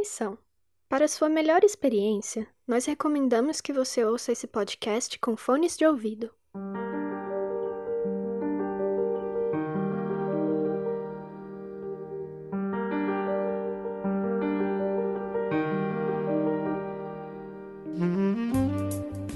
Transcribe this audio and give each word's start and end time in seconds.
Atenção! 0.00 0.38
Para 0.88 1.06
sua 1.06 1.28
melhor 1.28 1.62
experiência, 1.62 2.46
nós 2.66 2.86
recomendamos 2.86 3.60
que 3.60 3.70
você 3.70 4.02
ouça 4.02 4.32
esse 4.32 4.46
podcast 4.46 5.18
com 5.18 5.36
fones 5.36 5.76
de 5.76 5.84
ouvido. 5.84 6.30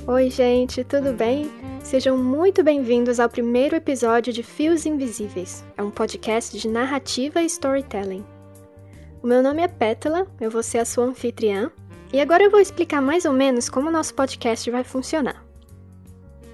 Oi, 0.06 0.30
gente, 0.30 0.82
tudo 0.82 1.12
bem? 1.12 1.44
Sejam 1.82 2.16
muito 2.16 2.64
bem-vindos 2.64 3.20
ao 3.20 3.28
primeiro 3.28 3.76
episódio 3.76 4.32
de 4.32 4.42
Fios 4.42 4.86
Invisíveis. 4.86 5.62
É 5.76 5.82
um 5.82 5.90
podcast 5.90 6.58
de 6.58 6.68
narrativa 6.68 7.42
e 7.42 7.46
storytelling. 7.46 8.24
O 9.24 9.26
meu 9.26 9.42
nome 9.42 9.62
é 9.62 9.68
Pétala, 9.68 10.26
eu 10.38 10.50
vou 10.50 10.62
ser 10.62 10.76
a 10.76 10.84
sua 10.84 11.06
anfitriã, 11.06 11.70
e 12.12 12.20
agora 12.20 12.44
eu 12.44 12.50
vou 12.50 12.60
explicar 12.60 13.00
mais 13.00 13.24
ou 13.24 13.32
menos 13.32 13.70
como 13.70 13.88
o 13.88 13.90
nosso 13.90 14.12
podcast 14.12 14.70
vai 14.70 14.84
funcionar. 14.84 15.42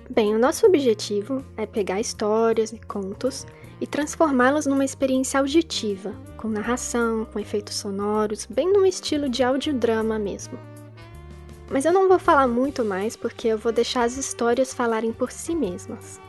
Bem, 0.08 0.36
o 0.36 0.38
nosso 0.38 0.64
objetivo 0.66 1.44
é 1.56 1.66
pegar 1.66 2.00
histórias 2.00 2.72
e 2.72 2.78
contos 2.78 3.44
e 3.80 3.88
transformá-los 3.88 4.66
numa 4.66 4.84
experiência 4.84 5.40
auditiva, 5.40 6.14
com 6.36 6.46
narração, 6.46 7.24
com 7.24 7.40
efeitos 7.40 7.74
sonoros, 7.74 8.46
bem 8.46 8.72
no 8.72 8.86
estilo 8.86 9.28
de 9.28 9.42
audiodrama 9.42 10.16
mesmo. 10.16 10.56
Mas 11.68 11.84
eu 11.84 11.92
não 11.92 12.06
vou 12.06 12.20
falar 12.20 12.46
muito 12.46 12.84
mais 12.84 13.16
porque 13.16 13.48
eu 13.48 13.58
vou 13.58 13.72
deixar 13.72 14.04
as 14.04 14.16
histórias 14.16 14.72
falarem 14.72 15.12
por 15.12 15.32
si 15.32 15.56
mesmas. 15.56 16.20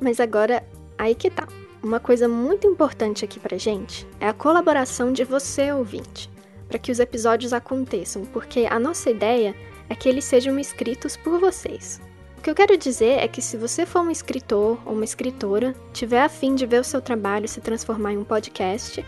Mas 0.00 0.20
agora, 0.20 0.64
aí 0.96 1.16
que 1.16 1.28
tá. 1.28 1.48
Uma 1.82 1.98
coisa 2.00 2.28
muito 2.28 2.66
importante 2.66 3.24
aqui 3.24 3.38
pra 3.38 3.56
gente 3.56 4.04
é 4.18 4.26
a 4.26 4.32
colaboração 4.32 5.12
de 5.12 5.22
você, 5.22 5.70
ouvinte, 5.72 6.28
para 6.66 6.78
que 6.78 6.90
os 6.90 6.98
episódios 6.98 7.52
aconteçam, 7.52 8.24
porque 8.26 8.66
a 8.68 8.80
nossa 8.80 9.10
ideia 9.10 9.54
é 9.88 9.94
que 9.94 10.08
eles 10.08 10.24
sejam 10.24 10.58
escritos 10.58 11.16
por 11.16 11.38
vocês. 11.38 12.00
O 12.36 12.40
que 12.40 12.50
eu 12.50 12.54
quero 12.54 12.76
dizer 12.76 13.20
é 13.20 13.28
que 13.28 13.40
se 13.40 13.56
você 13.56 13.86
for 13.86 14.02
um 14.02 14.10
escritor 14.10 14.76
ou 14.84 14.92
uma 14.92 15.04
escritora, 15.04 15.72
tiver 15.92 16.22
a 16.22 16.28
fim 16.28 16.56
de 16.56 16.66
ver 16.66 16.80
o 16.80 16.84
seu 16.84 17.00
trabalho 17.00 17.48
se 17.48 17.60
transformar 17.60 18.12
em 18.12 18.18
um 18.18 18.24
podcast, 18.24 19.06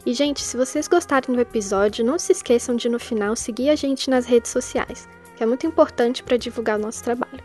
E, 0.07 0.13
gente, 0.13 0.43
se 0.43 0.57
vocês 0.57 0.89
gostarem 0.89 1.35
do 1.35 1.41
episódio, 1.41 2.05
não 2.05 2.19
se 2.19 2.33
esqueçam 2.33 2.77
de 2.77 2.89
no 2.89 2.99
final 2.99 3.37
seguir 3.37 3.71
a 3.71 3.77
gente 3.77 4.09
nas 4.09 4.27
redes 4.27 4.51
sociais, 4.51 5.09
que 5.37 5.43
é 5.43 5.47
muito 5.47 5.67
importante 5.67 6.23
para 6.23 6.37
divulgar 6.37 6.79
o 6.79 6.83
nosso 6.83 7.03
trabalho. 7.03 7.43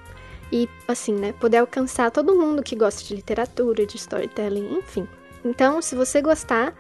E, 0.51 0.67
assim, 0.87 1.13
né, 1.13 1.33
poder 1.33 1.57
alcançar 1.57 2.09
todo 2.11 2.35
mundo 2.35 2.63
que 2.63 2.75
gosta 2.75 3.03
de 3.03 3.15
literatura, 3.15 3.85
de 3.85 3.97
storytelling, 3.97 4.77
enfim. 4.77 5.07
Então, 5.45 5.81
se 5.81 5.95
você 5.95 6.21
gostar, 6.21 6.73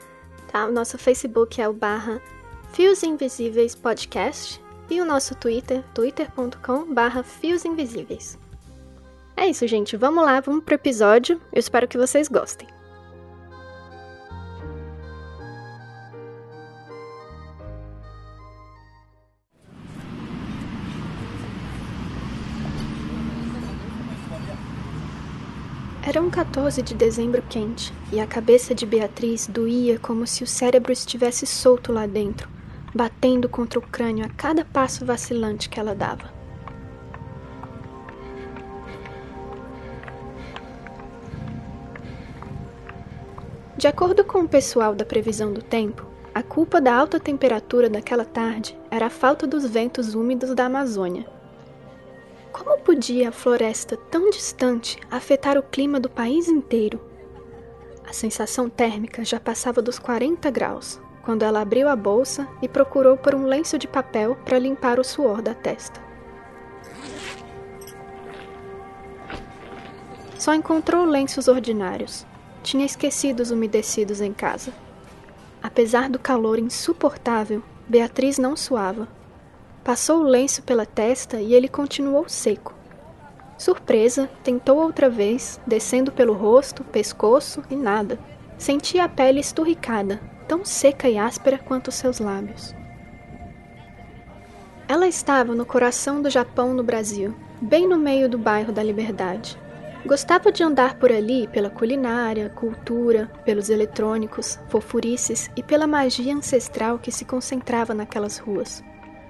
tá? 0.51 0.65
O 0.65 0.71
nosso 0.71 0.97
Facebook 0.97 1.61
é 1.61 1.69
o 1.69 1.73
barra 1.73 2.21
Fios 2.73 3.03
Invisíveis 3.03 3.75
Podcast 3.75 4.61
e 4.89 4.99
o 4.99 5.05
nosso 5.05 5.35
Twitter, 5.35 5.83
twitter.com 5.93 6.93
barra 6.93 7.23
Fios 7.23 7.63
Invisíveis. 7.63 8.37
É 9.37 9.47
isso, 9.47 9.65
gente. 9.67 9.95
Vamos 9.95 10.25
lá, 10.25 10.41
vamos 10.41 10.63
pro 10.63 10.75
episódio. 10.75 11.39
Eu 11.53 11.59
espero 11.59 11.87
que 11.87 11.97
vocês 11.97 12.27
gostem. 12.27 12.78
Era 26.09 26.23
um 26.23 26.29
14 26.31 26.81
de 26.81 26.95
dezembro 26.95 27.39
quente 27.47 27.93
e 28.11 28.19
a 28.19 28.25
cabeça 28.25 28.73
de 28.73 28.83
Beatriz 28.83 29.45
doía 29.45 29.99
como 29.99 30.25
se 30.25 30.43
o 30.43 30.47
cérebro 30.47 30.91
estivesse 30.91 31.45
solto 31.45 31.93
lá 31.93 32.07
dentro, 32.07 32.49
batendo 32.95 33.47
contra 33.47 33.77
o 33.77 33.81
crânio 33.83 34.25
a 34.25 34.29
cada 34.29 34.65
passo 34.65 35.05
vacilante 35.05 35.69
que 35.69 35.79
ela 35.79 35.93
dava. 35.93 36.33
De 43.77 43.85
acordo 43.85 44.23
com 44.23 44.39
o 44.39 44.49
pessoal 44.49 44.95
da 44.95 45.05
previsão 45.05 45.53
do 45.53 45.61
tempo, 45.61 46.07
a 46.33 46.41
culpa 46.41 46.81
da 46.81 46.95
alta 46.95 47.19
temperatura 47.19 47.87
daquela 47.87 48.25
tarde 48.25 48.75
era 48.89 49.05
a 49.05 49.11
falta 49.11 49.45
dos 49.45 49.63
ventos 49.63 50.15
úmidos 50.15 50.55
da 50.55 50.65
Amazônia. 50.65 51.38
Como 52.51 52.79
podia 52.79 53.29
a 53.29 53.31
floresta 53.31 53.95
tão 53.95 54.29
distante 54.29 54.99
afetar 55.09 55.57
o 55.57 55.63
clima 55.63 55.99
do 55.99 56.09
país 56.09 56.47
inteiro? 56.47 56.99
A 58.07 58.13
sensação 58.13 58.69
térmica 58.69 59.23
já 59.23 59.39
passava 59.39 59.81
dos 59.81 59.99
40 59.99 60.49
graus 60.49 60.99
quando 61.23 61.43
ela 61.43 61.61
abriu 61.61 61.87
a 61.87 61.95
bolsa 61.95 62.47
e 62.61 62.67
procurou 62.67 63.15
por 63.15 63.35
um 63.35 63.45
lenço 63.45 63.77
de 63.77 63.87
papel 63.87 64.35
para 64.45 64.57
limpar 64.57 64.99
o 64.99 65.03
suor 65.03 65.43
da 65.43 65.53
testa. 65.53 66.01
Só 70.39 70.53
encontrou 70.53 71.05
lenços 71.05 71.47
ordinários, 71.47 72.25
tinha 72.63 72.85
esquecido 72.85 73.41
os 73.41 73.51
umedecidos 73.51 74.21
em 74.21 74.33
casa. 74.33 74.73
Apesar 75.61 76.09
do 76.09 76.17
calor 76.17 76.57
insuportável, 76.57 77.61
Beatriz 77.87 78.37
não 78.37 78.55
suava. 78.55 79.07
Passou 79.83 80.19
o 80.19 80.27
lenço 80.27 80.61
pela 80.63 80.85
testa 80.85 81.39
e 81.39 81.53
ele 81.53 81.67
continuou 81.67 82.27
seco. 82.27 82.75
Surpresa, 83.57 84.29
tentou 84.43 84.77
outra 84.77 85.09
vez, 85.09 85.59
descendo 85.65 86.11
pelo 86.11 86.33
rosto, 86.33 86.83
pescoço 86.83 87.63
e 87.69 87.75
nada. 87.75 88.19
Sentia 88.57 89.05
a 89.05 89.09
pele 89.09 89.39
esturricada, 89.39 90.19
tão 90.47 90.63
seca 90.63 91.09
e 91.09 91.17
áspera 91.17 91.57
quanto 91.57 91.91
seus 91.91 92.19
lábios. 92.19 92.75
Ela 94.87 95.07
estava 95.07 95.53
no 95.53 95.65
coração 95.65 96.21
do 96.21 96.29
Japão 96.29 96.73
no 96.73 96.83
Brasil, 96.83 97.35
bem 97.61 97.87
no 97.87 97.97
meio 97.97 98.27
do 98.27 98.37
bairro 98.37 98.71
da 98.71 98.81
Liberdade. 98.81 99.57
Gostava 100.05 100.51
de 100.51 100.63
andar 100.63 100.95
por 100.95 101.11
ali 101.11 101.47
pela 101.47 101.69
culinária, 101.69 102.49
cultura, 102.49 103.29
pelos 103.45 103.69
eletrônicos, 103.69 104.57
fofurices 104.69 105.49
e 105.55 105.61
pela 105.61 105.85
magia 105.85 106.33
ancestral 106.33 106.97
que 106.97 107.11
se 107.11 107.25
concentrava 107.25 107.93
naquelas 107.93 108.37
ruas. 108.37 108.83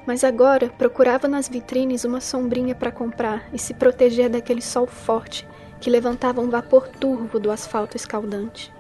Mas 0.10 0.24
agora 0.24 0.72
procurava 0.76 1.28
nas 1.28 1.48
vitrines 1.48 2.04
uma 2.04 2.20
sombrinha 2.20 2.74
para 2.74 2.92
comprar 2.92 3.48
e 3.54 3.60
se 3.60 3.76
proteger 3.76 4.28
daquele 4.28 4.60
sol 4.60 4.88
forte 4.88 5.48
que 5.80 5.88
levantava 5.88 6.42
um 6.42 6.50
vapor 6.50 6.88
turvo 6.88 7.40
do 7.40 7.52
asfalto 7.52 7.96
escaldante. 7.96 8.74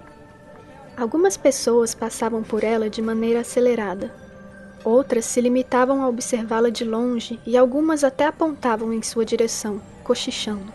Algumas 0.98 1.38
pessoas 1.38 1.94
passavam 1.94 2.42
por 2.42 2.64
ela 2.64 2.90
de 2.90 3.00
maneira 3.00 3.42
acelerada. 3.42 4.12
Outras 4.84 5.24
se 5.26 5.40
limitavam 5.40 6.02
a 6.02 6.10
observá-la 6.10 6.72
de 6.72 6.84
longe 6.84 7.40
e 7.46 7.56
algumas 7.56 8.04
até 8.04 8.26
apontavam 8.26 8.92
em 8.92 9.04
sua 9.04 9.24
direção, 9.24 9.80
cochichando. 10.04 10.74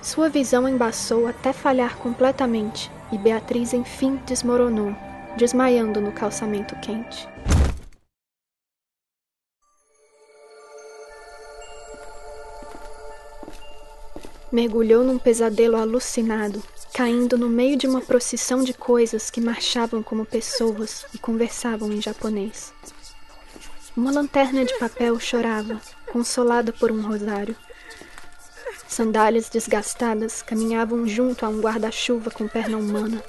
Sua 0.00 0.28
visão 0.28 0.68
embaçou 0.68 1.26
até 1.26 1.52
falhar 1.52 1.96
completamente 1.96 2.88
e 3.10 3.18
Beatriz 3.18 3.74
enfim 3.74 4.20
desmoronou, 4.24 4.94
desmaiando 5.36 6.00
no 6.00 6.12
calçamento 6.12 6.76
quente. 6.76 7.28
Mergulhou 14.50 15.04
num 15.04 15.18
pesadelo 15.18 15.76
alucinado, 15.76 16.62
caindo 16.94 17.36
no 17.36 17.48
meio 17.48 17.76
de 17.76 17.86
uma 17.86 18.00
procissão 18.00 18.64
de 18.64 18.72
coisas 18.72 19.30
que 19.30 19.42
marchavam 19.42 20.02
como 20.02 20.24
pessoas 20.24 21.04
e 21.12 21.18
conversavam 21.18 21.92
em 21.92 22.00
japonês. 22.00 22.72
Uma 23.94 24.10
lanterna 24.10 24.64
de 24.64 24.78
papel 24.78 25.20
chorava, 25.20 25.80
consolada 26.10 26.72
por 26.72 26.90
um 26.90 27.02
rosário. 27.02 27.54
Sandálias 28.86 29.50
desgastadas 29.50 30.40
caminhavam 30.40 31.06
junto 31.06 31.44
a 31.44 31.48
um 31.50 31.60
guarda-chuva 31.60 32.30
com 32.30 32.48
perna 32.48 32.78
humana. 32.78 33.22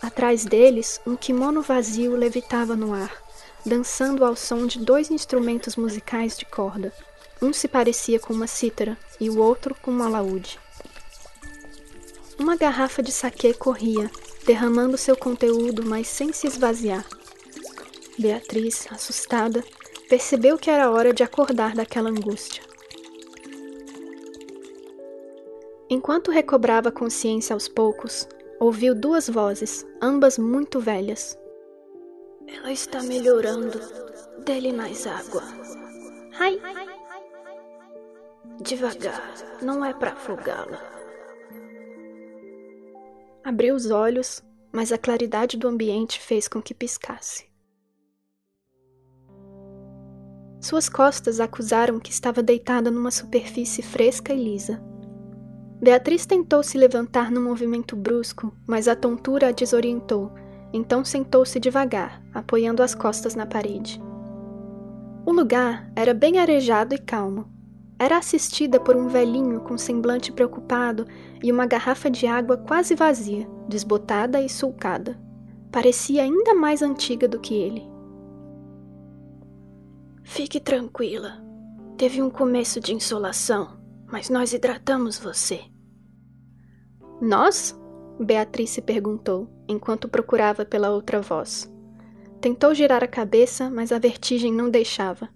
Atrás 0.00 0.44
deles, 0.44 1.00
um 1.04 1.16
kimono 1.16 1.60
vazio 1.60 2.14
levitava 2.14 2.76
no 2.76 2.94
ar, 2.94 3.12
dançando 3.66 4.24
ao 4.24 4.36
som 4.36 4.64
de 4.64 4.78
dois 4.78 5.10
instrumentos 5.10 5.74
musicais 5.74 6.38
de 6.38 6.44
corda. 6.44 6.92
Um 7.42 7.52
se 7.52 7.66
parecia 7.66 8.20
com 8.20 8.34
uma 8.34 8.46
cítara 8.46 8.98
e 9.18 9.30
o 9.30 9.38
outro 9.38 9.74
com 9.74 9.90
um 9.90 10.02
alaúde. 10.02 10.58
Uma 12.38 12.56
garrafa 12.56 13.02
de 13.02 13.12
saquê 13.12 13.54
corria, 13.54 14.10
derramando 14.46 14.96
seu 14.96 15.16
conteúdo, 15.16 15.84
mas 15.84 16.06
sem 16.06 16.32
se 16.32 16.46
esvaziar. 16.46 17.06
Beatriz, 18.18 18.86
assustada, 18.90 19.64
percebeu 20.08 20.58
que 20.58 20.70
era 20.70 20.90
hora 20.90 21.12
de 21.12 21.22
acordar 21.22 21.74
daquela 21.74 22.10
angústia. 22.10 22.62
Enquanto 25.88 26.30
recobrava 26.30 26.92
consciência 26.92 27.54
aos 27.54 27.66
poucos, 27.66 28.28
ouviu 28.60 28.94
duas 28.94 29.28
vozes, 29.28 29.86
ambas 30.00 30.38
muito 30.38 30.78
velhas. 30.78 31.38
Ela 32.46 32.72
está 32.72 33.02
melhorando. 33.02 33.80
Dê-lhe 34.44 34.72
mais 34.72 35.06
água. 35.06 35.42
Ai! 36.38 36.60
Devagar, 38.62 39.22
não 39.62 39.82
é 39.82 39.94
para 39.94 40.12
afogá-la. 40.12 40.78
Abriu 43.42 43.74
os 43.74 43.90
olhos, 43.90 44.44
mas 44.70 44.92
a 44.92 44.98
claridade 44.98 45.56
do 45.56 45.66
ambiente 45.66 46.20
fez 46.20 46.46
com 46.46 46.60
que 46.60 46.74
piscasse. 46.74 47.48
Suas 50.60 50.90
costas 50.90 51.40
acusaram 51.40 51.98
que 51.98 52.10
estava 52.10 52.42
deitada 52.42 52.90
numa 52.90 53.10
superfície 53.10 53.80
fresca 53.80 54.34
e 54.34 54.44
lisa. 54.44 54.78
Beatriz 55.80 56.26
tentou 56.26 56.62
se 56.62 56.76
levantar 56.76 57.30
num 57.30 57.42
movimento 57.42 57.96
brusco, 57.96 58.54
mas 58.66 58.86
a 58.88 58.94
tontura 58.94 59.48
a 59.48 59.52
desorientou, 59.52 60.30
então 60.70 61.02
sentou-se 61.02 61.58
devagar, 61.58 62.22
apoiando 62.34 62.82
as 62.82 62.94
costas 62.94 63.34
na 63.34 63.46
parede. 63.46 63.98
O 65.24 65.32
lugar 65.32 65.90
era 65.96 66.12
bem 66.12 66.38
arejado 66.38 66.94
e 66.94 66.98
calmo, 66.98 67.58
era 68.00 68.16
assistida 68.16 68.80
por 68.80 68.96
um 68.96 69.08
velhinho 69.08 69.60
com 69.60 69.76
semblante 69.76 70.32
preocupado 70.32 71.06
e 71.42 71.52
uma 71.52 71.66
garrafa 71.66 72.10
de 72.10 72.26
água 72.26 72.56
quase 72.56 72.94
vazia, 72.94 73.46
desbotada 73.68 74.40
e 74.40 74.48
sulcada. 74.48 75.20
Parecia 75.70 76.22
ainda 76.22 76.54
mais 76.54 76.80
antiga 76.80 77.28
do 77.28 77.38
que 77.38 77.54
ele. 77.54 77.86
Fique 80.22 80.58
tranquila. 80.58 81.44
Teve 81.98 82.22
um 82.22 82.30
começo 82.30 82.80
de 82.80 82.94
insolação, 82.94 83.78
mas 84.10 84.30
nós 84.30 84.54
hidratamos 84.54 85.18
você. 85.18 85.60
Nós? 87.20 87.78
Beatriz 88.18 88.70
se 88.70 88.80
perguntou, 88.80 89.46
enquanto 89.68 90.08
procurava 90.08 90.64
pela 90.64 90.88
outra 90.88 91.20
voz. 91.20 91.70
Tentou 92.40 92.74
girar 92.74 93.04
a 93.04 93.08
cabeça, 93.08 93.68
mas 93.68 93.92
a 93.92 93.98
vertigem 93.98 94.50
não 94.50 94.70
deixava. 94.70 95.28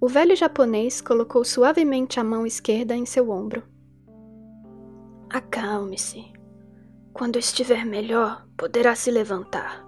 O 0.00 0.06
velho 0.06 0.36
japonês 0.36 1.00
colocou 1.00 1.44
suavemente 1.44 2.20
a 2.20 2.24
mão 2.24 2.46
esquerda 2.46 2.94
em 2.94 3.04
seu 3.04 3.30
ombro. 3.30 3.64
Acalme-se. 5.28 6.32
Quando 7.12 7.36
estiver 7.36 7.84
melhor, 7.84 8.46
poderá 8.56 8.94
se 8.94 9.10
levantar. 9.10 9.84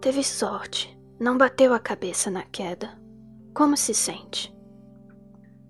Teve 0.00 0.24
sorte, 0.24 0.98
não 1.20 1.38
bateu 1.38 1.72
a 1.72 1.78
cabeça 1.78 2.30
na 2.32 2.42
queda. 2.42 3.00
Como 3.54 3.76
se 3.76 3.94
sente? 3.94 4.52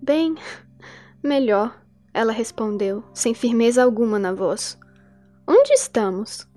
Bem, 0.01 0.35
melhor, 1.21 1.79
ela 2.11 2.33
respondeu, 2.33 3.03
sem 3.13 3.35
firmeza 3.35 3.83
alguma 3.83 4.17
na 4.17 4.33
voz. 4.33 4.79
Onde 5.47 5.73
estamos? 5.73 6.47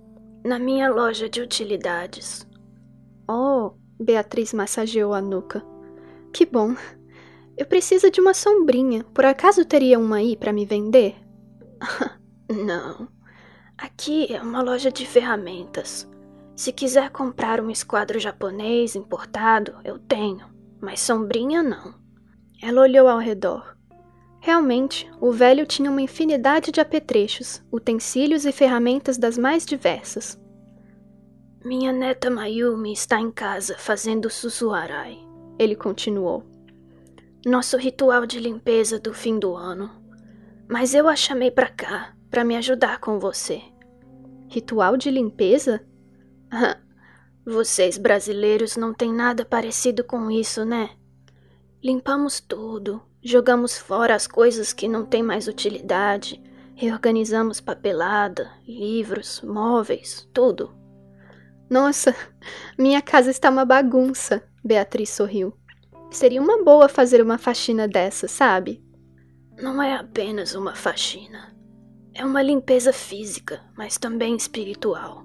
Na 0.42 0.58
minha 0.58 0.88
loja 0.88 1.28
de 1.28 1.42
utilidades. 1.42 2.48
Oh, 3.28 3.72
Beatriz 4.00 4.54
massageou 4.54 5.12
a 5.12 5.20
nuca. 5.20 5.62
Que 6.36 6.44
bom. 6.44 6.76
Eu 7.56 7.64
preciso 7.64 8.10
de 8.10 8.20
uma 8.20 8.34
sombrinha. 8.34 9.02
Por 9.04 9.24
acaso 9.24 9.64
teria 9.64 9.98
uma 9.98 10.16
aí 10.16 10.36
para 10.36 10.52
me 10.52 10.66
vender? 10.66 11.16
Não. 12.46 13.08
Aqui 13.78 14.30
é 14.30 14.42
uma 14.42 14.60
loja 14.60 14.92
de 14.92 15.06
ferramentas. 15.06 16.06
Se 16.54 16.74
quiser 16.74 17.08
comprar 17.08 17.58
um 17.58 17.70
esquadro 17.70 18.20
japonês 18.20 18.94
importado, 18.94 19.76
eu 19.82 19.98
tenho, 19.98 20.46
mas 20.78 21.00
sombrinha 21.00 21.62
não. 21.62 21.94
Ela 22.62 22.82
olhou 22.82 23.08
ao 23.08 23.18
redor. 23.18 23.74
Realmente, 24.38 25.10
o 25.18 25.32
velho 25.32 25.64
tinha 25.64 25.90
uma 25.90 26.02
infinidade 26.02 26.70
de 26.70 26.82
apetrechos, 26.82 27.62
utensílios 27.72 28.44
e 28.44 28.52
ferramentas 28.52 29.16
das 29.16 29.38
mais 29.38 29.64
diversas. 29.64 30.38
Minha 31.64 31.94
neta 31.94 32.28
Mayumi 32.28 32.92
está 32.92 33.18
em 33.18 33.30
casa 33.30 33.76
fazendo 33.78 34.28
susuarai 34.28 35.25
ele 35.58 35.74
continuou. 35.74 36.44
Nosso 37.44 37.76
ritual 37.76 38.26
de 38.26 38.40
limpeza 38.40 38.98
do 38.98 39.14
fim 39.14 39.38
do 39.38 39.54
ano. 39.54 39.90
Mas 40.68 40.94
eu 40.94 41.08
a 41.08 41.14
chamei 41.14 41.50
para 41.50 41.68
cá, 41.68 42.14
para 42.30 42.44
me 42.44 42.56
ajudar 42.56 42.98
com 42.98 43.18
você. 43.18 43.62
Ritual 44.48 44.96
de 44.96 45.10
limpeza? 45.10 45.84
Vocês 47.44 47.96
brasileiros 47.96 48.76
não 48.76 48.92
têm 48.92 49.12
nada 49.12 49.44
parecido 49.44 50.02
com 50.02 50.30
isso, 50.30 50.64
né? 50.64 50.90
Limpamos 51.82 52.40
tudo, 52.40 53.00
jogamos 53.22 53.78
fora 53.78 54.14
as 54.14 54.26
coisas 54.26 54.72
que 54.72 54.88
não 54.88 55.06
têm 55.06 55.22
mais 55.22 55.46
utilidade, 55.46 56.42
reorganizamos 56.74 57.60
papelada, 57.60 58.50
livros, 58.66 59.40
móveis, 59.42 60.28
tudo. 60.32 60.74
Nossa, 61.70 62.14
minha 62.76 63.00
casa 63.00 63.30
está 63.30 63.48
uma 63.48 63.64
bagunça, 63.64 64.42
Beatriz 64.66 65.10
sorriu. 65.10 65.56
Seria 66.10 66.42
uma 66.42 66.64
boa 66.64 66.88
fazer 66.88 67.22
uma 67.22 67.38
faxina 67.38 67.86
dessa, 67.86 68.26
sabe? 68.26 68.82
Não 69.62 69.80
é 69.80 69.94
apenas 69.94 70.54
uma 70.54 70.74
faxina. 70.74 71.56
É 72.12 72.24
uma 72.24 72.42
limpeza 72.42 72.92
física, 72.92 73.62
mas 73.76 73.96
também 73.96 74.34
espiritual. 74.34 75.24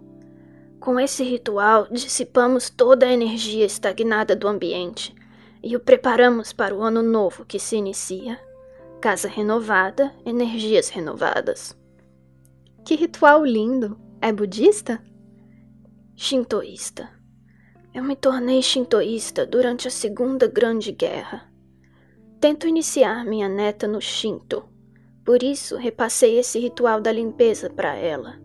Com 0.80 1.00
esse 1.00 1.24
ritual, 1.24 1.88
dissipamos 1.92 2.70
toda 2.70 3.06
a 3.06 3.12
energia 3.12 3.66
estagnada 3.66 4.36
do 4.36 4.48
ambiente 4.48 5.16
e 5.64 5.76
o 5.76 5.80
preparamos 5.80 6.54
para 6.54 6.76
o 6.76 6.82
ano 6.82 7.02
novo 7.02 7.46
que 7.46 7.60
se 7.60 7.76
inicia. 7.76 8.40
Casa 9.00 9.28
renovada, 9.28 10.14
energias 10.24 10.90
renovadas. 10.90 11.76
Que 12.86 12.96
ritual 12.96 13.44
lindo! 13.44 14.00
É 14.22 14.32
budista? 14.32 15.04
Shintoísta. 16.16 17.20
Eu 17.94 18.06
me 18.06 18.16
tornei 18.16 18.62
shintoísta 18.62 19.46
durante 19.46 19.86
a 19.86 19.92
Segunda 19.92 20.48
Grande 20.48 20.94
Guerra. 20.94 21.52
Tento 22.40 22.66
iniciar 22.66 23.26
minha 23.26 23.50
neta 23.50 23.86
no 23.86 24.00
Shinto, 24.00 24.64
por 25.26 25.44
isso 25.44 25.76
repassei 25.76 26.40
esse 26.40 26.58
ritual 26.58 27.02
da 27.02 27.12
limpeza 27.12 27.70
para 27.70 27.94
ela. 27.94 28.40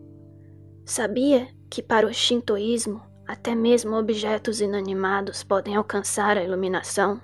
Sabia 0.85 1.47
que 1.69 1.81
para 1.81 2.05
o 2.05 2.13
shintoísmo 2.13 3.01
até 3.25 3.55
mesmo 3.55 3.95
objetos 3.95 4.59
inanimados 4.59 5.45
podem 5.45 5.77
alcançar 5.77 6.37
a 6.37 6.43
iluminação? 6.43 7.21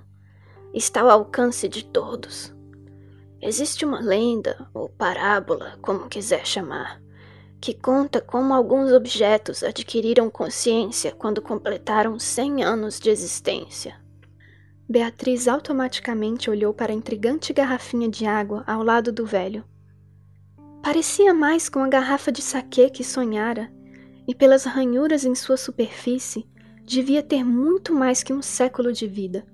Está 0.73 1.01
ao 1.01 1.09
alcance 1.09 1.67
de 1.67 1.83
todos. 1.83 2.55
Existe 3.41 3.83
uma 3.83 3.99
lenda, 3.99 4.65
ou 4.73 4.87
parábola, 4.87 5.77
como 5.81 6.07
quiser 6.07 6.47
chamar, 6.47 7.02
que 7.63 7.73
conta 7.73 8.19
como 8.19 8.53
alguns 8.53 8.91
objetos 8.91 9.63
adquiriram 9.63 10.29
consciência 10.29 11.13
quando 11.13 11.41
completaram 11.41 12.19
100 12.19 12.61
anos 12.61 12.99
de 12.99 13.09
existência. 13.09 13.95
Beatriz 14.89 15.47
automaticamente 15.47 16.49
olhou 16.49 16.73
para 16.73 16.91
a 16.91 16.95
intrigante 16.95 17.53
garrafinha 17.53 18.09
de 18.09 18.25
água 18.25 18.65
ao 18.67 18.83
lado 18.83 19.13
do 19.13 19.25
velho. 19.25 19.63
Parecia 20.83 21.33
mais 21.33 21.69
com 21.69 21.79
a 21.79 21.87
garrafa 21.87 22.33
de 22.33 22.41
saquê 22.41 22.89
que 22.89 23.01
sonhara, 23.01 23.71
e 24.27 24.35
pelas 24.35 24.65
ranhuras 24.65 25.23
em 25.23 25.33
sua 25.33 25.55
superfície, 25.55 26.45
devia 26.85 27.23
ter 27.23 27.45
muito 27.45 27.93
mais 27.93 28.21
que 28.21 28.33
um 28.33 28.41
século 28.41 28.91
de 28.91 29.07
vida. 29.07 29.47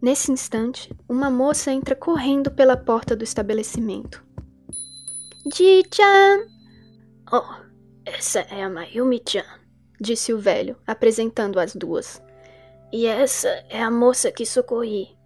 Nesse 0.00 0.32
instante, 0.32 0.90
uma 1.06 1.28
moça 1.30 1.70
entra 1.70 1.94
correndo 1.94 2.50
pela 2.50 2.78
porta 2.78 3.14
do 3.14 3.22
estabelecimento. 3.22 4.24
Ji-chan! 5.54 6.59
Oh, 7.32 7.44
essa 8.04 8.40
é 8.40 8.64
a 8.64 8.68
Mayumi-chan, 8.68 9.44
disse 10.00 10.32
o 10.32 10.38
velho, 10.38 10.76
apresentando 10.84 11.60
as 11.60 11.76
duas. 11.76 12.20
E 12.92 13.06
essa 13.06 13.48
é 13.68 13.80
a 13.80 13.88
moça 13.88 14.32
que 14.32 14.44
socorri. 14.44 15.16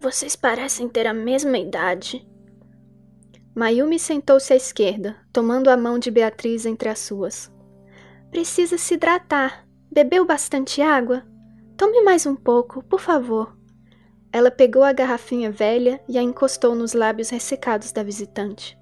Vocês 0.00 0.34
parecem 0.34 0.88
ter 0.88 1.06
a 1.06 1.12
mesma 1.12 1.58
idade. 1.58 2.26
Mayumi 3.54 3.98
sentou-se 3.98 4.50
à 4.54 4.56
esquerda, 4.56 5.18
tomando 5.30 5.68
a 5.68 5.76
mão 5.76 5.98
de 5.98 6.10
Beatriz 6.10 6.64
entre 6.64 6.88
as 6.88 7.00
suas. 7.00 7.52
Precisa 8.30 8.78
se 8.78 8.94
hidratar. 8.94 9.66
Bebeu 9.92 10.24
bastante 10.24 10.80
água? 10.80 11.26
Tome 11.76 12.00
mais 12.00 12.24
um 12.24 12.34
pouco, 12.34 12.82
por 12.84 13.00
favor. 13.00 13.54
Ela 14.32 14.50
pegou 14.50 14.82
a 14.82 14.94
garrafinha 14.94 15.50
velha 15.50 16.00
e 16.08 16.16
a 16.16 16.22
encostou 16.22 16.74
nos 16.74 16.94
lábios 16.94 17.28
ressecados 17.28 17.92
da 17.92 18.02
visitante. 18.02 18.79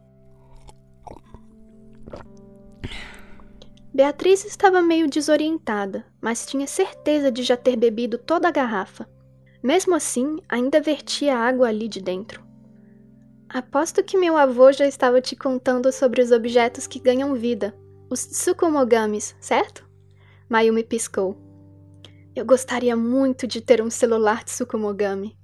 Beatriz 3.98 4.44
estava 4.44 4.80
meio 4.80 5.10
desorientada, 5.10 6.06
mas 6.20 6.46
tinha 6.46 6.68
certeza 6.68 7.32
de 7.32 7.42
já 7.42 7.56
ter 7.56 7.74
bebido 7.74 8.16
toda 8.16 8.46
a 8.46 8.52
garrafa. 8.52 9.10
Mesmo 9.60 9.92
assim, 9.92 10.36
ainda 10.48 10.80
vertia 10.80 11.36
água 11.36 11.66
ali 11.66 11.88
de 11.88 12.00
dentro. 12.00 12.46
Aposto 13.48 14.04
que 14.04 14.16
meu 14.16 14.36
avô 14.36 14.70
já 14.70 14.86
estava 14.86 15.20
te 15.20 15.34
contando 15.34 15.90
sobre 15.90 16.22
os 16.22 16.30
objetos 16.30 16.86
que 16.86 17.00
ganham 17.00 17.34
vida, 17.34 17.74
os 18.08 18.24
Tsukumogamis, 18.24 19.34
certo? 19.40 19.84
Mayumi 20.48 20.84
piscou. 20.84 21.36
Eu 22.36 22.46
gostaria 22.46 22.94
muito 22.94 23.48
de 23.48 23.60
ter 23.60 23.82
um 23.82 23.90
celular 23.90 24.44
Tsukumogami. 24.44 25.36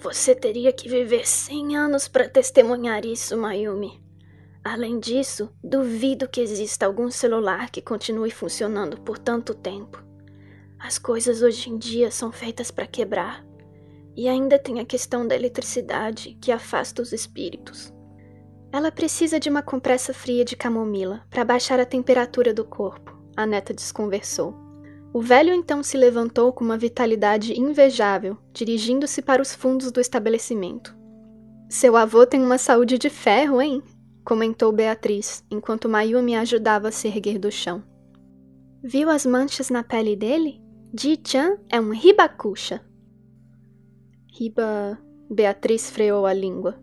Você 0.00 0.36
teria 0.36 0.72
que 0.72 0.88
viver 0.88 1.26
100 1.26 1.76
anos 1.76 2.06
para 2.06 2.28
testemunhar 2.28 3.04
isso, 3.04 3.36
Mayumi. 3.36 4.07
Além 4.70 5.00
disso, 5.00 5.48
duvido 5.64 6.28
que 6.28 6.42
exista 6.42 6.84
algum 6.84 7.10
celular 7.10 7.70
que 7.70 7.80
continue 7.80 8.30
funcionando 8.30 9.00
por 9.00 9.18
tanto 9.18 9.54
tempo. 9.54 10.04
As 10.78 10.98
coisas 10.98 11.40
hoje 11.40 11.70
em 11.70 11.78
dia 11.78 12.10
são 12.10 12.30
feitas 12.30 12.70
para 12.70 12.86
quebrar. 12.86 13.42
E 14.14 14.28
ainda 14.28 14.58
tem 14.58 14.78
a 14.78 14.84
questão 14.84 15.26
da 15.26 15.34
eletricidade 15.34 16.36
que 16.38 16.52
afasta 16.52 17.00
os 17.00 17.14
espíritos. 17.14 17.90
Ela 18.70 18.92
precisa 18.92 19.40
de 19.40 19.48
uma 19.48 19.62
compressa 19.62 20.12
fria 20.12 20.44
de 20.44 20.54
camomila 20.54 21.22
para 21.30 21.46
baixar 21.46 21.80
a 21.80 21.86
temperatura 21.86 22.52
do 22.52 22.62
corpo, 22.62 23.18
a 23.34 23.46
neta 23.46 23.72
desconversou. 23.72 24.54
O 25.14 25.22
velho 25.22 25.54
então 25.54 25.82
se 25.82 25.96
levantou 25.96 26.52
com 26.52 26.62
uma 26.62 26.76
vitalidade 26.76 27.58
invejável, 27.58 28.36
dirigindo-se 28.52 29.22
para 29.22 29.40
os 29.40 29.54
fundos 29.54 29.90
do 29.90 29.98
estabelecimento. 29.98 30.94
Seu 31.70 31.96
avô 31.96 32.26
tem 32.26 32.42
uma 32.42 32.58
saúde 32.58 32.98
de 32.98 33.08
ferro, 33.08 33.62
hein? 33.62 33.82
Comentou 34.28 34.70
Beatriz, 34.70 35.42
enquanto 35.50 35.88
Mayumi 35.88 36.36
ajudava 36.36 36.88
a 36.88 36.92
se 36.92 37.08
erguer 37.08 37.38
do 37.38 37.50
chão. 37.50 37.82
Viu 38.84 39.08
as 39.08 39.24
manchas 39.24 39.70
na 39.70 39.82
pele 39.82 40.14
dele? 40.14 40.62
Ji-chan 40.92 41.56
é 41.70 41.80
um 41.80 41.94
ribakusha. 41.94 42.84
Riba. 44.38 44.98
Beatriz 45.30 45.88
freou 45.88 46.26
a 46.26 46.34
língua. 46.34 46.78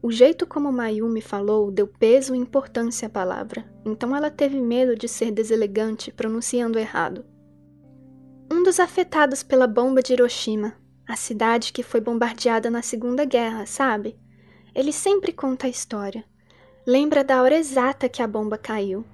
O 0.00 0.12
jeito 0.12 0.46
como 0.46 0.70
Mayumi 0.70 1.20
falou 1.20 1.72
deu 1.72 1.88
peso 1.88 2.32
e 2.32 2.38
importância 2.38 3.06
à 3.06 3.10
palavra, 3.10 3.68
então 3.84 4.14
ela 4.14 4.30
teve 4.30 4.60
medo 4.60 4.94
de 4.94 5.08
ser 5.08 5.32
deselegante 5.32 6.12
pronunciando 6.12 6.78
errado. 6.78 7.26
Um 8.48 8.62
dos 8.62 8.78
afetados 8.78 9.42
pela 9.42 9.66
bomba 9.66 10.00
de 10.00 10.12
Hiroshima, 10.12 10.74
a 11.08 11.16
cidade 11.16 11.72
que 11.72 11.82
foi 11.82 12.00
bombardeada 12.00 12.70
na 12.70 12.82
Segunda 12.82 13.24
Guerra, 13.24 13.66
sabe? 13.66 14.16
Ele 14.72 14.92
sempre 14.92 15.32
conta 15.32 15.66
a 15.66 15.70
história. 15.70 16.24
Lembra 16.90 17.22
da 17.22 17.42
hora 17.42 17.54
exata 17.54 18.08
que 18.08 18.22
a 18.22 18.26
bomba 18.26 18.56
caiu. 18.56 19.04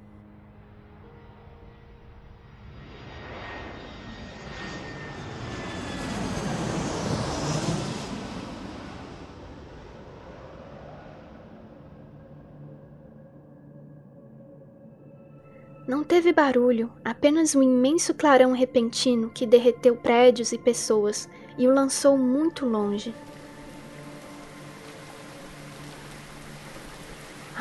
Não 15.89 16.05
teve 16.05 16.33
barulho, 16.33 16.93
apenas 17.05 17.57
um 17.57 17.63
imenso 17.65 18.15
clarão 18.15 18.53
repentino 18.53 19.31
que 19.31 19.45
derreteu 19.45 19.97
prédios 19.97 20.53
e 20.53 20.59
pessoas 20.59 21.29
e 21.59 21.67
o 21.67 21.75
lançou 21.75 22.17
muito 22.17 22.65
longe. 22.65 23.13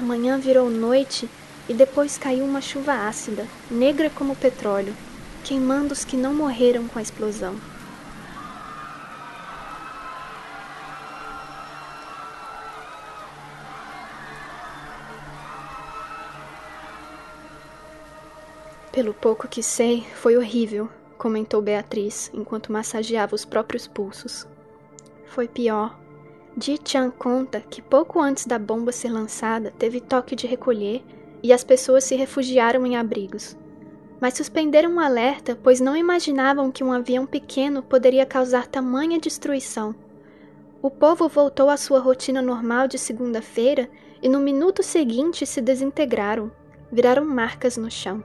Amanhã 0.03 0.37
virou 0.37 0.69
noite 0.69 1.29
e 1.69 1.73
depois 1.73 2.17
caiu 2.17 2.43
uma 2.43 2.59
chuva 2.59 3.07
ácida, 3.07 3.47
negra 3.71 4.09
como 4.09 4.35
petróleo, 4.35 4.93
queimando 5.45 5.93
os 5.93 6.03
que 6.03 6.17
não 6.17 6.33
morreram 6.33 6.89
com 6.89 6.99
a 6.99 7.01
explosão. 7.01 7.55
Pelo 18.91 19.13
pouco 19.13 19.47
que 19.47 19.63
sei, 19.63 20.05
foi 20.15 20.35
horrível, 20.35 20.89
comentou 21.17 21.61
Beatriz 21.61 22.29
enquanto 22.33 22.73
massageava 22.73 23.35
os 23.35 23.45
próprios 23.45 23.87
pulsos. 23.87 24.45
Foi 25.27 25.47
pior, 25.47 25.97
Ji 26.55 26.79
Chan 26.83 27.09
conta 27.09 27.61
que 27.61 27.81
pouco 27.81 28.19
antes 28.19 28.45
da 28.45 28.59
bomba 28.59 28.91
ser 28.91 29.09
lançada 29.09 29.73
teve 29.77 29.99
toque 29.99 30.35
de 30.35 30.45
recolher 30.45 31.03
e 31.41 31.51
as 31.51 31.63
pessoas 31.63 32.03
se 32.03 32.15
refugiaram 32.15 32.85
em 32.85 32.95
abrigos. 32.95 33.57
Mas 34.21 34.35
suspenderam 34.35 34.91
o 34.91 34.93
um 34.95 34.99
alerta 34.99 35.57
pois 35.61 35.79
não 35.79 35.97
imaginavam 35.97 36.71
que 36.71 36.83
um 36.83 36.93
avião 36.93 37.25
pequeno 37.25 37.81
poderia 37.81 38.25
causar 38.25 38.67
tamanha 38.67 39.19
destruição. 39.19 39.95
O 40.81 40.91
povo 40.91 41.27
voltou 41.27 41.69
à 41.69 41.77
sua 41.77 41.99
rotina 41.99 42.41
normal 42.41 42.87
de 42.87 42.99
segunda-feira 42.99 43.89
e 44.21 44.29
no 44.29 44.39
minuto 44.39 44.83
seguinte 44.83 45.45
se 45.45 45.59
desintegraram, 45.59 46.51
viraram 46.91 47.25
marcas 47.25 47.77
no 47.77 47.89
chão. 47.89 48.23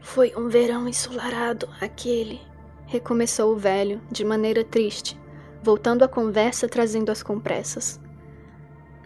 Foi 0.00 0.32
um 0.34 0.48
verão 0.48 0.88
ensolarado 0.88 1.68
aquele, 1.80 2.40
recomeçou 2.86 3.52
o 3.52 3.56
velho, 3.56 4.00
de 4.10 4.24
maneira 4.24 4.64
triste, 4.64 5.18
voltando 5.62 6.04
a 6.04 6.08
conversa 6.08 6.68
trazendo 6.68 7.10
as 7.10 7.22
compressas. 7.22 8.00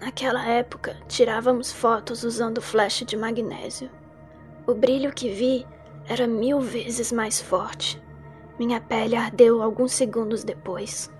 Naquela 0.01 0.47
época, 0.47 0.97
tirávamos 1.09 1.73
fotos 1.73 2.23
usando 2.23 2.61
flash 2.61 3.05
de 3.07 3.17
magnésio. 3.17 3.91
O 4.67 4.75
brilho 4.75 5.13
que 5.13 5.31
vi 5.31 5.67
era 6.07 6.27
mil 6.27 6.61
vezes 6.61 7.11
mais 7.11 7.41
forte. 7.41 8.01
Minha 8.59 8.81
pele 8.81 9.17
ardeu 9.17 9.63
alguns 9.63 9.93
segundos 9.93 10.45
depois. 10.45 11.11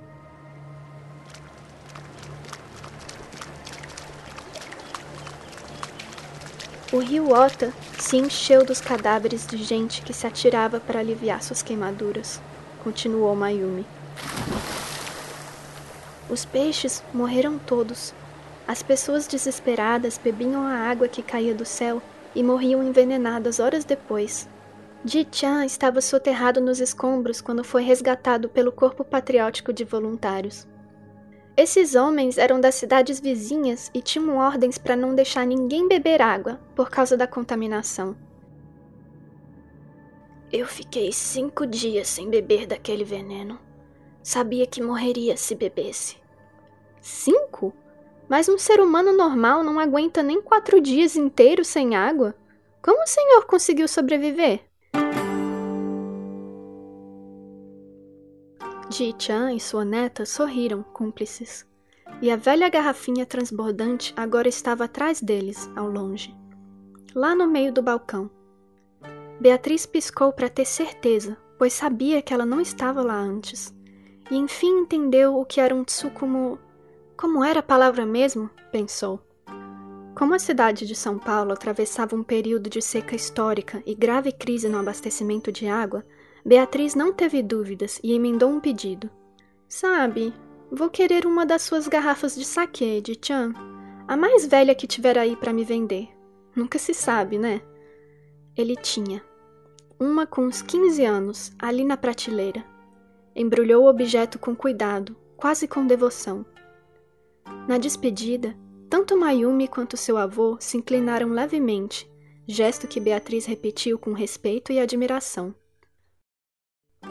O 6.93 6.99
rio 6.99 7.33
Ota 7.33 7.73
se 7.99 8.17
encheu 8.17 8.64
dos 8.64 8.81
cadáveres 8.81 9.47
de 9.47 9.57
gente 9.59 10.02
que 10.02 10.12
se 10.12 10.26
atirava 10.26 10.81
para 10.81 11.00
aliviar 11.00 11.43
suas 11.43 11.62
queimaduras 11.62 12.43
continuou 12.82 13.34
Mayumi. 13.34 13.87
Os 16.28 16.44
peixes 16.44 17.02
morreram 17.12 17.58
todos. 17.58 18.14
As 18.66 18.82
pessoas 18.82 19.26
desesperadas 19.26 20.16
bebiam 20.16 20.62
a 20.64 20.75
água 20.75 21.08
que 21.08 21.22
caía 21.22 21.54
do 21.54 21.64
céu 21.64 22.00
e 22.34 22.42
morriam 22.42 22.82
envenenadas 22.82 23.58
horas 23.58 23.84
depois. 23.84 24.49
Ji-chan 25.04 25.64
estava 25.64 26.00
soterrado 26.00 26.60
nos 26.60 26.78
escombros 26.78 27.40
quando 27.40 27.64
foi 27.64 27.82
resgatado 27.82 28.49
pelo 28.49 28.70
Corpo 28.70 29.02
Patriótico 29.02 29.72
de 29.72 29.82
Voluntários. 29.82 30.68
Esses 31.56 31.94
homens 31.94 32.38
eram 32.38 32.60
das 32.60 32.76
cidades 32.76 33.18
vizinhas 33.18 33.90
e 33.92 34.00
tinham 34.00 34.37
ordens 34.37 34.78
para 34.78 34.94
não 34.96 35.14
deixar 35.14 35.44
ninguém 35.44 35.88
beber 35.88 36.22
água 36.22 36.60
por 36.76 36.90
causa 36.90 37.16
da 37.16 37.26
contaminação. 37.26 38.14
Eu 40.52 40.66
fiquei 40.66 41.12
cinco 41.12 41.64
dias 41.64 42.09
sem 42.09 42.28
beber 42.28 42.66
daquele 42.66 43.04
veneno. 43.04 43.57
Sabia 44.21 44.66
que 44.66 44.83
morreria 44.83 45.37
se 45.37 45.54
bebesse. 45.54 46.16
Cinco? 47.00 47.73
Mas 48.28 48.49
um 48.49 48.59
ser 48.59 48.80
humano 48.80 49.12
normal 49.12 49.62
não 49.62 49.78
aguenta 49.78 50.25
nem 50.25 50.42
quatro 50.42 50.80
dias 50.80 51.14
inteiros 51.14 51.69
sem 51.69 51.95
água. 51.95 52.35
Como 52.83 53.00
o 53.00 53.07
senhor 53.07 53.47
conseguiu 53.47 53.87
sobreviver? 53.87 54.64
Ji-chan 58.90 59.52
e 59.52 59.61
sua 59.61 59.85
neta 59.85 60.26
sorriram, 60.26 60.83
cúmplices. 60.83 61.64
E 62.21 62.28
a 62.28 62.35
velha 62.35 62.69
garrafinha 62.69 63.25
transbordante 63.25 64.12
agora 64.16 64.49
estava 64.49 64.87
atrás 64.87 65.21
deles, 65.21 65.71
ao 65.76 65.88
longe. 65.88 66.35
Lá 67.14 67.37
no 67.37 67.47
meio 67.47 67.73
do 67.73 67.83
balcão 67.83 68.28
Beatriz 69.40 69.87
piscou 69.87 70.35
para 70.35 70.50
ter 70.50 70.66
certeza, 70.66 71.35
pois 71.59 71.73
sabia 71.73 72.20
que 72.20 72.35
ela 72.35 72.44
não 72.44 72.61
estava 72.61 73.00
lá 73.00 73.18
antes. 73.18 73.75
E 74.30 74.37
enfim 74.37 74.80
entendeu 74.80 75.35
o 75.35 75.47
que 75.47 75.62
era 75.62 75.75
um 75.75 75.82
tsukumo. 75.82 76.59
Como 77.16 77.42
era 77.42 77.61
a 77.61 77.62
palavra 77.62 78.04
mesmo? 78.04 78.50
pensou. 78.70 79.18
Como 80.14 80.35
a 80.35 80.38
cidade 80.38 80.87
de 80.87 80.94
São 80.94 81.18
Paulo 81.18 81.54
atravessava 81.54 82.14
um 82.14 82.23
período 82.23 82.68
de 82.68 82.82
seca 82.82 83.16
histórica 83.16 83.82
e 83.87 83.94
grave 83.94 84.30
crise 84.30 84.68
no 84.68 84.78
abastecimento 84.78 85.50
de 85.50 85.66
água, 85.66 86.04
Beatriz 86.44 86.94
não 86.94 87.11
teve 87.11 87.42
dúvidas 87.42 87.99
e 88.04 88.12
emendou 88.12 88.50
um 88.50 88.61
pedido. 88.61 89.09
Sabe, 89.66 90.35
vou 90.70 90.90
querer 90.90 91.25
uma 91.25 91.47
das 91.47 91.62
suas 91.62 91.88
garrafas 91.88 92.35
de 92.35 92.44
saquê, 92.44 93.00
de 93.00 93.18
Chan. 93.18 93.54
A 94.06 94.18
mais 94.18 94.44
velha 94.44 94.75
que 94.75 94.87
tiver 94.87 95.16
aí 95.16 95.35
para 95.35 95.52
me 95.52 95.64
vender. 95.64 96.11
Nunca 96.54 96.78
se 96.78 96.92
sabe, 96.92 97.38
né? 97.38 97.62
Ele 98.54 98.76
tinha 98.76 99.29
uma 100.00 100.26
com 100.26 100.47
uns 100.47 100.62
15 100.62 101.04
anos, 101.04 101.52
ali 101.59 101.85
na 101.85 101.95
prateleira. 101.95 102.64
Embrulhou 103.37 103.85
o 103.85 103.88
objeto 103.88 104.38
com 104.38 104.57
cuidado, 104.57 105.14
quase 105.37 105.69
com 105.69 105.87
devoção. 105.87 106.45
Na 107.69 107.76
despedida, 107.76 108.57
tanto 108.88 109.14
Mayumi 109.14 109.69
quanto 109.69 109.99
seu 109.99 110.16
avô 110.16 110.57
se 110.59 110.78
inclinaram 110.78 111.28
levemente, 111.28 112.11
gesto 112.47 112.88
que 112.88 112.99
Beatriz 112.99 113.45
repetiu 113.45 113.99
com 113.99 114.14
respeito 114.14 114.73
e 114.73 114.80
admiração. 114.80 115.54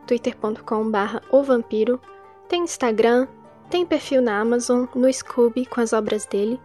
twitter.com.br 0.05 1.17
ovampiro, 1.31 1.99
tem 2.47 2.63
Instagram, 2.63 3.27
tem 3.69 3.83
perfil 3.83 4.21
na 4.21 4.39
Amazon, 4.39 4.85
no 4.93 5.11
Scooby 5.11 5.65
com 5.65 5.81
as 5.81 5.91
obras 5.91 6.27
dele, 6.27 6.61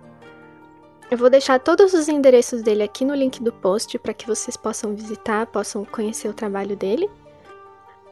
eu 1.10 1.16
vou 1.16 1.30
deixar 1.30 1.58
todos 1.58 1.94
os 1.94 2.06
endereços 2.06 2.60
dele 2.60 2.82
aqui 2.82 3.02
no 3.04 3.14
link 3.14 3.42
do 3.42 3.50
post 3.52 3.98
para 3.98 4.12
que 4.12 4.26
vocês 4.26 4.56
possam 4.56 4.94
visitar, 4.94 5.46
possam 5.46 5.84
conhecer 5.84 6.28
o 6.28 6.34
trabalho 6.34 6.76
dele. 6.76 7.08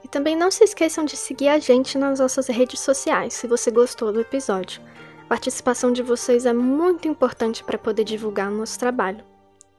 E 0.02 0.08
também 0.08 0.34
não 0.34 0.50
se 0.50 0.64
esqueçam 0.64 1.04
de 1.04 1.16
seguir 1.16 1.48
a 1.48 1.58
gente 1.58 1.98
nas 1.98 2.20
nossas 2.20 2.46
redes 2.46 2.80
sociais, 2.80 3.34
se 3.34 3.46
você 3.46 3.70
gostou 3.70 4.12
do 4.12 4.20
episódio. 4.20 4.80
A 5.24 5.28
participação 5.28 5.92
de 5.92 6.02
vocês 6.02 6.46
é 6.46 6.52
muito 6.52 7.06
importante 7.06 7.62
para 7.62 7.76
poder 7.76 8.04
divulgar 8.04 8.50
o 8.50 8.56
nosso 8.56 8.78
trabalho. 8.78 9.22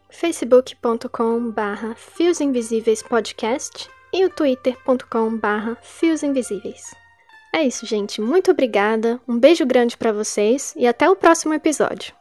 facebook.com/barra 0.09 1.95
Fios 1.95 2.39
Invisíveis 2.39 3.01
Podcast 3.01 3.89
e 4.13 4.25
o 4.25 4.29
twitter.com/barra 4.29 5.75
Fios 5.81 6.21
Invisíveis. 6.21 6.93
É 7.53 7.63
isso, 7.63 7.85
gente. 7.85 8.21
Muito 8.21 8.51
obrigada. 8.51 9.19
Um 9.27 9.39
beijo 9.39 9.65
grande 9.65 9.97
para 9.97 10.11
vocês 10.11 10.73
e 10.77 10.85
até 10.85 11.09
o 11.09 11.15
próximo 11.15 11.53
episódio. 11.53 12.13